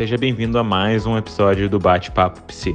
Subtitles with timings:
[0.00, 2.74] seja bem-vindo a mais um episódio do Bate-Papo Psi,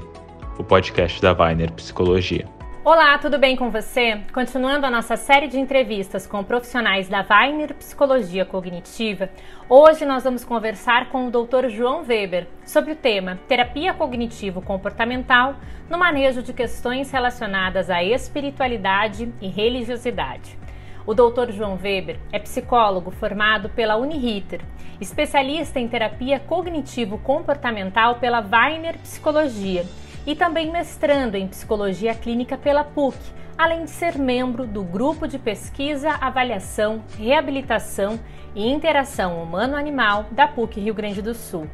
[0.59, 2.47] o podcast da Weiner Psicologia.
[2.83, 4.21] Olá, tudo bem com você?
[4.31, 9.27] Continuando a nossa série de entrevistas com profissionais da Weiner Psicologia Cognitiva,
[9.67, 11.67] hoje nós vamos conversar com o Dr.
[11.67, 15.55] João Weber sobre o tema Terapia Cognitivo-Comportamental
[15.89, 20.59] no manejo de questões relacionadas à espiritualidade e religiosidade.
[21.07, 21.51] O Dr.
[21.51, 24.61] João Weber é psicólogo formado pela Uniriter,
[24.99, 29.85] especialista em terapia cognitivo-comportamental pela Weiner Psicologia
[30.25, 33.19] e também mestrando em psicologia clínica pela PUC,
[33.55, 38.19] além de ser membro do grupo de pesquisa, avaliação, reabilitação
[38.55, 41.67] e interação humano-animal da PUC Rio Grande do Sul.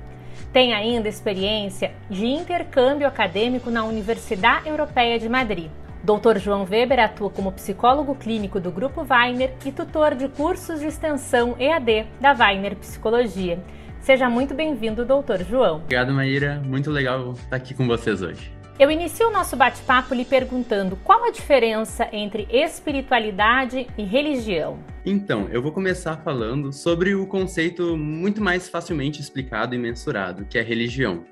[0.51, 5.71] Tem ainda experiência de intercâmbio acadêmico na Universidade Europeia de Madrid.
[6.03, 6.39] Dr.
[6.39, 11.55] João Weber atua como psicólogo clínico do Grupo Weiner e tutor de cursos de extensão
[11.59, 13.59] EAD da Weiner Psicologia.
[13.99, 15.75] Seja muito bem-vindo, doutor João.
[15.75, 16.59] Obrigado, Maíra.
[16.65, 18.51] Muito legal estar aqui com vocês hoje.
[18.79, 24.79] Eu inicio o nosso bate-papo lhe perguntando qual a diferença entre espiritualidade e religião.
[25.05, 30.57] Então, eu vou começar falando sobre o conceito muito mais facilmente explicado e mensurado, que
[30.57, 31.23] é religião.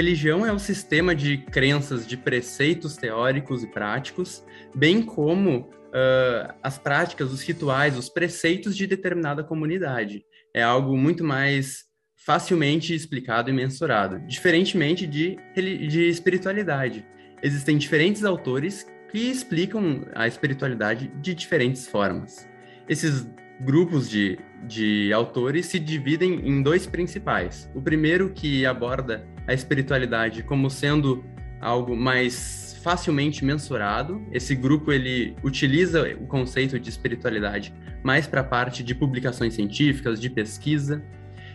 [0.00, 4.42] Religião é o sistema de crenças, de preceitos teóricos e práticos,
[4.74, 10.24] bem como uh, as práticas, os rituais, os preceitos de determinada comunidade.
[10.56, 11.84] É algo muito mais
[12.16, 17.04] facilmente explicado e mensurado, diferentemente de, de espiritualidade.
[17.42, 22.48] Existem diferentes autores que explicam a espiritualidade de diferentes formas.
[22.88, 23.28] Esses
[23.60, 27.70] grupos de, de autores se dividem em dois principais.
[27.74, 31.24] O primeiro, que aborda a espiritualidade como sendo
[31.60, 34.24] algo mais facilmente mensurado.
[34.30, 40.20] Esse grupo ele utiliza o conceito de espiritualidade mais para a parte de publicações científicas,
[40.20, 41.02] de pesquisa.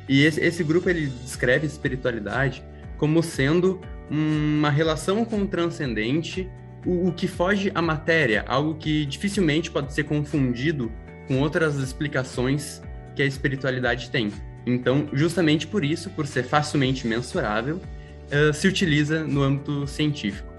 [0.09, 2.61] E esse, esse grupo ele descreve espiritualidade
[2.97, 3.79] como sendo
[4.11, 6.49] uma relação com o transcendente,
[6.85, 10.91] o, o que foge à matéria, algo que dificilmente pode ser confundido
[11.29, 12.83] com outras explicações
[13.16, 14.31] que a espiritualidade tem.
[14.65, 20.55] Então, justamente por isso, por ser facilmente mensurável, uh, se utiliza no âmbito científico.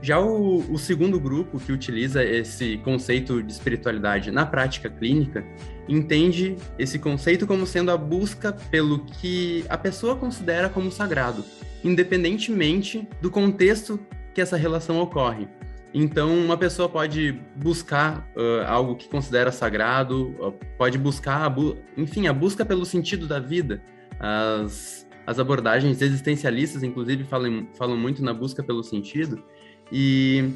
[0.00, 5.42] Já o, o, segundo grupo, que utiliza esse conceito de espiritualidade na prática clínica,
[5.88, 11.42] entende esse conceito como sendo a busca pelo que a pessoa considera como sagrado,
[11.82, 13.98] independentemente do contexto
[14.34, 15.48] que essa relação ocorre.
[15.96, 20.34] Então, uma pessoa pode buscar uh, algo que considera sagrado,
[20.76, 23.80] pode buscar, bu enfim, a busca pelo sentido da vida.
[24.18, 29.40] As, as abordagens existencialistas, inclusive, falam, falam muito na busca pelo sentido.
[29.92, 30.50] E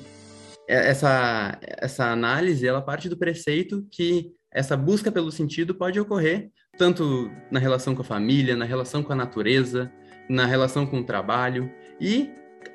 [0.66, 7.30] essa, essa análise, ela parte do preceito que essa busca pelo sentido pode ocorrer tanto
[7.50, 9.90] na relação com a família, na relação com a natureza,
[10.28, 11.70] na relação com o trabalho,
[12.00, 12.30] e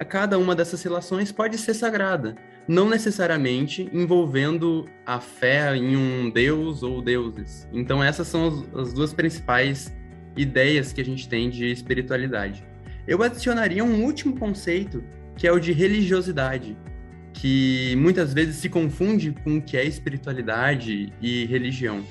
[0.09, 2.35] cada uma dessas relações pode ser sagrada,
[2.67, 7.67] não necessariamente envolvendo a fé em um deus ou deuses.
[7.73, 9.93] Então essas são as, as duas principais
[10.35, 12.65] ideias que a gente tem de espiritualidade.
[13.07, 15.03] Eu adicionaria um último conceito
[15.35, 16.77] que é o de religiosidade,
[17.33, 22.03] que muitas vezes se confunde com o que é espiritualidade e religião.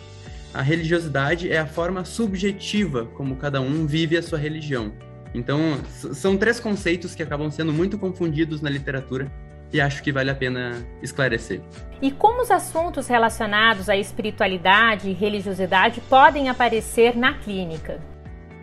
[0.52, 4.92] A religiosidade é a forma subjetiva como cada um vive a sua religião.
[5.34, 9.32] Então, são três conceitos que acabam sendo muito confundidos na literatura
[9.72, 11.60] e acho que vale a pena esclarecer.
[12.00, 18.00] E como os assuntos relacionados à espiritualidade e religiosidade podem aparecer na clínica?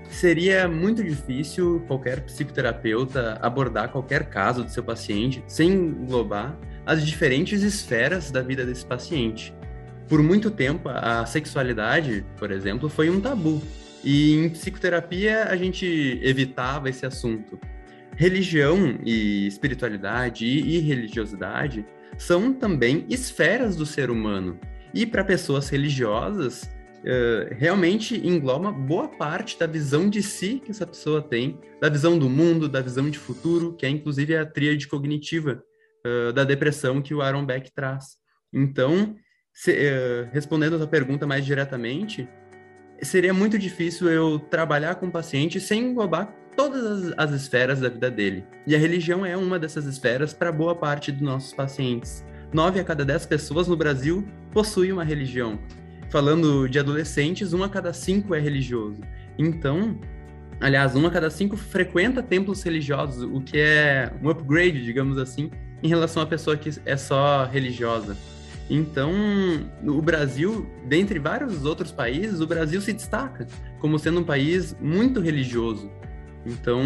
[0.10, 7.62] seria muito difícil qualquer psicoterapeuta abordar qualquer caso do seu paciente sem englobar as diferentes
[7.62, 9.54] esferas da vida desse paciente.
[10.08, 13.62] Por muito tempo, a sexualidade, por exemplo, foi um tabu.
[14.04, 17.60] E em psicoterapia a gente evitava esse assunto.
[18.20, 21.86] Religião e espiritualidade e religiosidade
[22.18, 24.60] são também esferas do ser humano.
[24.94, 30.86] E para pessoas religiosas, uh, realmente engloba boa parte da visão de si que essa
[30.86, 34.86] pessoa tem, da visão do mundo, da visão de futuro, que é inclusive a tríade
[34.90, 35.64] cognitiva
[36.06, 38.18] uh, da depressão que o Aaron Beck traz.
[38.52, 39.16] Então,
[39.54, 42.28] se, uh, respondendo a sua pergunta mais diretamente,
[43.02, 48.12] seria muito difícil eu trabalhar com paciente sem englobar todas as, as esferas da vida
[48.12, 48.44] dele.
[48.68, 52.22] E a religião é uma dessas esferas para boa parte dos nossos pacientes.
[52.52, 55.58] Nove a cada dez pessoas no Brasil possuem uma religião
[56.10, 59.00] falando de adolescentes, um a cada cinco é religioso.
[59.38, 59.98] Então,
[60.60, 65.50] aliás, um a cada cinco frequenta templos religiosos, o que é um upgrade, digamos assim,
[65.82, 68.18] em relação à pessoa que é só religiosa.
[68.70, 69.14] Então,
[69.86, 73.48] o Brasil, dentre vários outros países, o Brasil se destaca
[73.80, 75.90] como sendo um país muito religioso.
[76.50, 76.82] Então,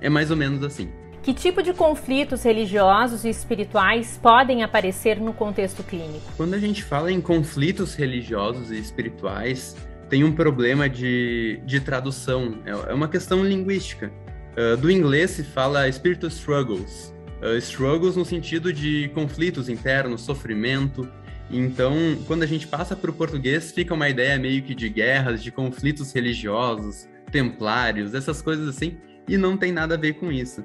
[0.00, 0.90] é mais ou menos assim.
[1.22, 6.30] Que tipo de conflitos religiosos e espirituais podem aparecer no contexto clínico?
[6.36, 9.74] Quando a gente fala em conflitos religiosos e espirituais,
[10.10, 14.12] tem um problema de, de tradução, é, é uma questão linguística.
[14.56, 17.12] Uh, do inglês se fala spiritual struggles,
[17.42, 21.08] uh, struggles no sentido de conflitos internos, sofrimento.
[21.50, 21.94] Então,
[22.26, 25.50] quando a gente passa para o português, fica uma ideia meio que de guerras, de
[25.50, 28.96] conflitos religiosos, templários, essas coisas assim,
[29.28, 30.64] e não tem nada a ver com isso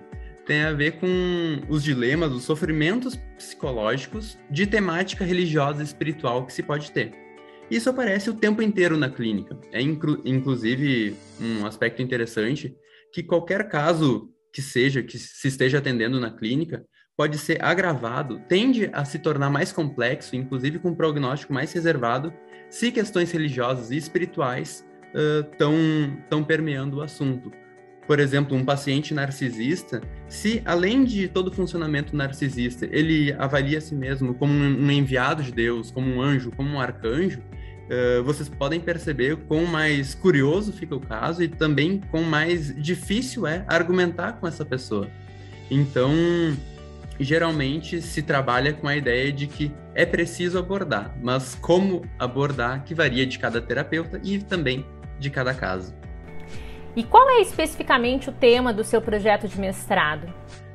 [0.50, 1.08] tem a ver com
[1.70, 7.12] os dilemas, os sofrimentos psicológicos de temática religiosa e espiritual que se pode ter.
[7.70, 9.56] Isso aparece o tempo inteiro na clínica.
[9.72, 12.76] É inclu inclusive um aspecto interessante
[13.14, 16.84] que qualquer caso que seja que se esteja atendendo na clínica
[17.16, 22.34] pode ser agravado, tende a se tornar mais complexo, inclusive com um prognóstico mais reservado,
[22.72, 24.84] se questões religiosas e espirituais
[25.14, 27.52] estão uh, permeando o assunto
[28.10, 33.82] por exemplo, um paciente narcisista, se além de todo o funcionamento narcisista, ele avalia a
[33.82, 38.50] si mesmo como um enviado de Deus, como um anjo, como um arcanjo, uh, vocês
[38.50, 44.40] podem perceber quão mais curioso fica o caso e também quão mais difícil é argumentar
[44.40, 45.08] com essa pessoa.
[45.70, 46.12] Então,
[47.20, 52.96] geralmente se trabalha com a ideia de que é preciso abordar, mas como abordar que
[52.96, 54.84] varia de cada terapeuta e também
[55.20, 55.94] de cada caso.
[56.96, 60.28] E qual é especificamente o tema do seu projeto de mestrado?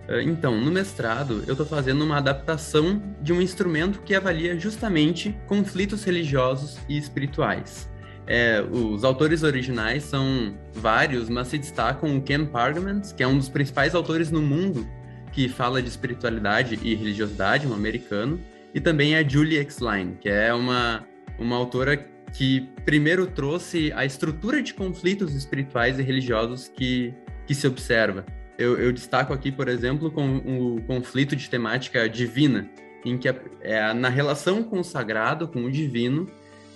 [0.08, 5.36] Eh, então, no mestrado, eu estou fazendo uma adaptação de um instrumento que avalia justamente
[5.46, 7.90] conflitos religiosos e espirituais.
[8.26, 13.36] É, os autores originais são vários, mas se destacam o Ken Pargament, que é um
[13.36, 14.88] dos principais autores no mundo
[15.30, 18.40] que fala de espiritualidade e religiosidade, um americano,
[18.72, 21.04] e também a Julie Exline, que é uma,
[21.38, 21.96] uma autora
[22.34, 27.14] que primeiro trouxe a estrutura de conflitos espirituais e religiosos que,
[27.46, 28.26] que se observa.
[28.58, 32.68] Eu, eu destaco aqui, por exemplo, com o conflito de temática divina,
[33.04, 33.28] em que
[33.60, 36.26] é na relação com o sagrado, com o divino,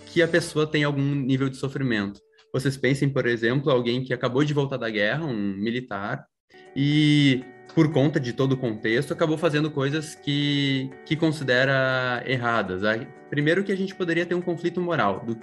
[0.06, 2.20] que a pessoa tem algum nível de sofrimento.
[2.52, 6.24] Vocês pensem, por exemplo, alguém que acabou de voltar da guerra, um militar,
[6.74, 12.82] e por conta de todo o contexto, acabou fazendo coisas que, que considera erradas.
[13.30, 15.38] Primeiro que a gente poderia ter um conflito moral, do,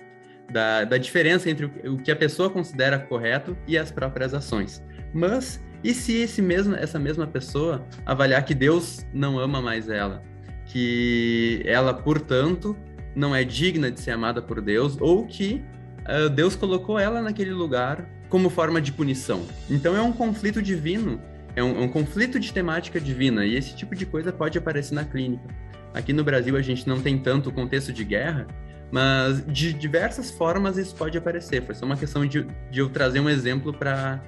[0.51, 4.83] da, da diferença entre o, que a pessoa considera correto e as próprias ações.
[5.13, 10.21] Mas, e se esse mesmo, essa mesma pessoa avaliar que Deus não ama mais ela?
[10.65, 12.75] Que ela, portanto,
[13.15, 15.63] não é digna de ser amada por Deus, ou que
[16.07, 19.45] uh, Deus colocou ela naquele lugar como forma de punição.
[19.69, 21.19] Então é um conflito divino
[21.55, 24.93] é um, é um, conflito de temática divina e esse tipo de coisa pode aparecer
[24.93, 25.47] na clínica.
[25.93, 28.45] Aqui no Brasil a gente não tem tanto contexto de guerra,
[28.91, 31.63] mas de diversas formas isso pode aparecer.
[31.63, 34.21] Foi só uma questão de, de eu trazer um exemplo para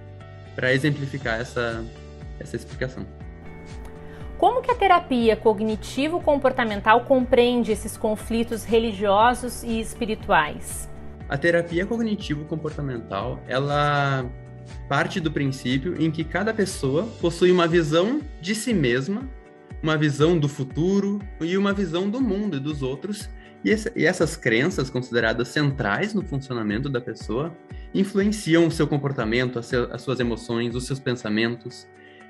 [0.74, 1.84] exemplificar essa,
[2.40, 3.06] essa explicação.
[4.38, 10.88] Como que a terapia cognitivo-comportamental compreende esses conflitos religiosos e espirituais?
[11.30, 14.30] A terapia cognitivo-comportamental, ela
[14.88, 19.30] parte do princípio em que cada pessoa possui uma visão de si mesma,
[19.82, 23.30] uma visão do futuro e uma visão do mundo e dos outros,
[23.64, 27.56] e, e essas crenças consideradas centrais no funcionamento da pessoa
[27.94, 31.88] influenciam o seu comportamento, seu, as suas emoções, os seus pensamentos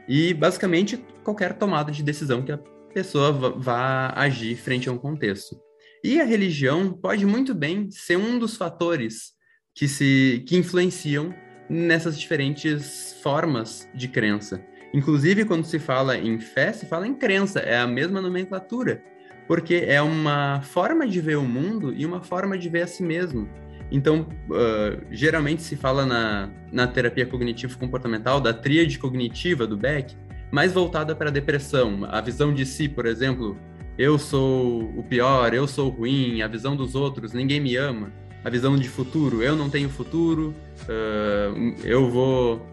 [0.08, 2.60] e basicamente qualquer tomada de decisão que a
[2.94, 5.67] pessoa vá agir frente a um contexto.
[6.08, 9.34] E a religião pode muito bem ser um dos fatores
[9.76, 11.36] que se que influenciam
[11.70, 14.64] nessas diferentes formas de crença.
[14.94, 19.04] Inclusive, quando se fala em fé, se fala em crença, é a mesma nomenclatura,
[19.50, 23.04] porque é uma forma de ver o mundo e uma forma de ver a si
[23.04, 23.46] mesmo.
[23.92, 30.16] Então, uh, geralmente se fala na, na terapia cognitivo-comportamental da tríade cognitiva do Beck,
[30.54, 33.58] mais voltada para a depressão, a visão de si, por exemplo,
[33.98, 38.12] eu sou o pior, eu sou ruim, a visão dos outros, ninguém me ama
[38.48, 39.44] a visão de futuro.
[39.44, 42.66] Eu não tenho futuro, uh, eu vou,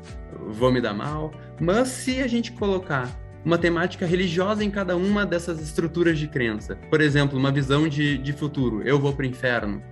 [0.49, 1.33] vou me dar mal.
[1.61, 3.11] Mas se a gente colocar
[3.45, 8.17] uma temática religiosa em cada uma dessas estruturas de crença, por exemplo, uma visão de,
[8.19, 9.83] de futuro, eu vou para o inferno.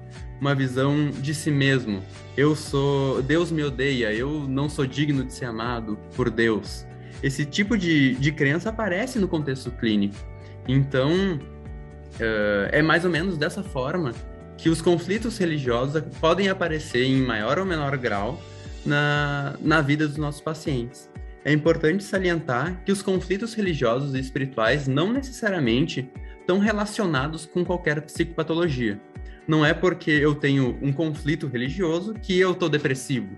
[0.40, 2.02] Uma visão de si mesmo,
[2.36, 6.84] eu sou, Deus me odeia, eu não sou digno de ser amado por Deus.
[7.22, 10.16] Esse tipo de, de crença aparece no contexto clínico.
[10.66, 14.12] Então, uh, é mais ou menos dessa forma
[14.56, 18.40] que os conflitos religiosos podem aparecer em maior ou menor grau
[18.86, 21.10] na, na vida dos nossos pacientes.
[21.44, 26.08] É importante salientar que os conflitos religiosos e espirituais não necessariamente
[26.40, 29.00] estão relacionados com qualquer psicopatologia.
[29.46, 33.36] Não é porque eu tenho um conflito religioso que eu estou depressivo,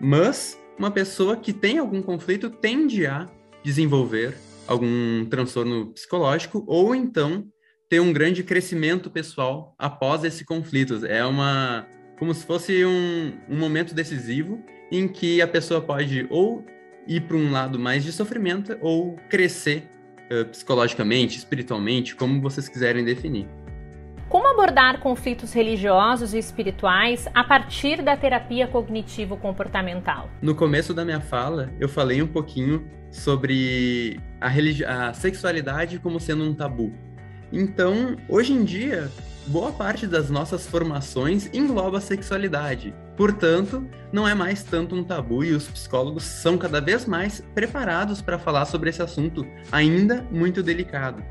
[0.00, 3.26] mas uma pessoa que tem algum conflito tende a
[3.62, 7.44] desenvolver algum transtorno psicológico ou então
[7.88, 11.04] ter um grande crescimento pessoal após esse conflito.
[11.06, 11.86] É uma
[12.18, 16.64] como se fosse um, um momento decisivo em que a pessoa pode ou
[17.06, 19.88] ir para um lado mais de sofrimento ou crescer
[20.30, 23.48] uh, psicologicamente, espiritualmente, como vocês quiserem definir.
[24.34, 30.28] Como abordar conflitos religiosos e espirituais a partir da terapia cognitivo-comportamental?
[30.42, 34.48] No começo da minha fala, eu falei um pouquinho sobre a,
[35.08, 36.92] a sexualidade como sendo um tabu.
[37.52, 39.08] Então, hoje em dia,
[39.46, 42.92] boa parte das nossas formações engloba a sexualidade.
[43.16, 48.20] Portanto, não é mais tanto um tabu e os psicólogos são cada vez mais preparados
[48.20, 51.22] para falar sobre esse assunto ainda muito delicado.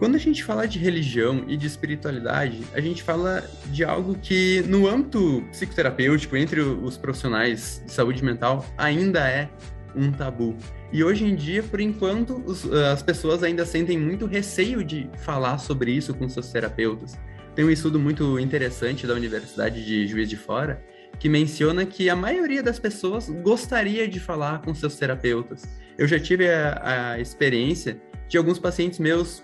[0.00, 4.62] Quando a gente fala de religião e de espiritualidade, a gente fala de algo que,
[4.62, 9.50] no âmbito psicoterapêutico, entre os profissionais de saúde mental, ainda é
[9.94, 10.56] um tabu.
[10.90, 15.58] E hoje em dia, por enquanto, os, as pessoas ainda sentem muito receio de falar
[15.58, 17.18] sobre isso com seus terapeutas.
[17.54, 20.82] Tem um estudo muito interessante da Universidade de Juiz de Fora
[21.18, 25.68] que menciona que a maioria das pessoas gostaria de falar com seus terapeutas.
[25.98, 29.42] Eu já tive a, a experiência de alguns pacientes meus,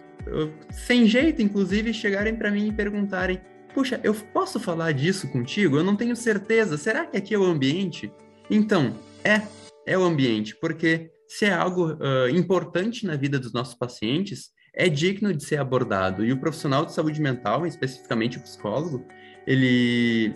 [0.71, 3.41] sem jeito, inclusive, chegarem para mim e perguntarem:
[3.75, 5.77] Puxa, eu posso falar disso contigo?
[5.77, 6.77] Eu não tenho certeza.
[6.77, 8.13] Será que aqui é o ambiente?
[8.51, 9.43] Então, é,
[9.87, 14.89] é o ambiente, porque se é algo uh, importante na vida dos nossos pacientes, é
[14.89, 16.25] digno de ser abordado.
[16.25, 19.05] E o profissional de saúde mental, especificamente o psicólogo,
[19.47, 20.35] ele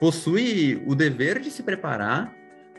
[0.00, 2.34] possui o dever de se preparar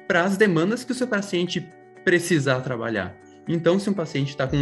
[0.07, 1.65] para as demandas que o seu paciente
[2.03, 3.15] precisar trabalhar.
[3.47, 4.57] Então, se um paciente está com,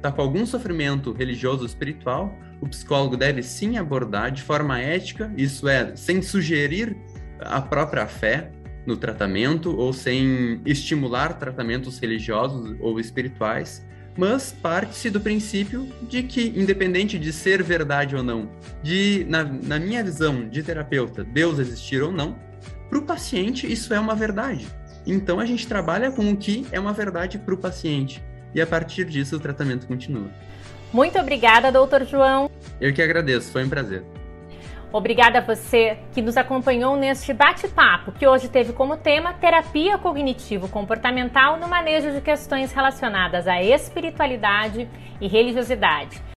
[0.00, 5.32] tá com algum sofrimento religioso ou espiritual, o psicólogo deve sim abordar de forma ética,
[5.36, 6.96] isso é, sem sugerir
[7.40, 8.50] a própria fé
[8.86, 13.84] no tratamento ou sem estimular tratamentos religiosos ou espirituais,
[14.16, 18.50] mas parte-se do princípio de que, independente de ser verdade ou não,
[18.82, 22.36] de, na, na minha visão de terapeuta, Deus existir ou não,
[22.88, 24.66] para o paciente isso é uma verdade.
[25.06, 28.22] Então a gente trabalha com o que é uma verdade para o paciente.
[28.54, 30.30] E a partir disso o tratamento continua.
[30.92, 32.50] Muito obrigada, doutor João.
[32.80, 34.04] Eu que agradeço, foi um prazer.
[34.92, 41.58] Obrigada a você que nos acompanhou neste bate-papo, que hoje teve como tema terapia cognitivo-comportamental
[41.58, 44.86] no manejo de questões relacionadas à espiritualidade
[45.18, 46.22] e religiosidade.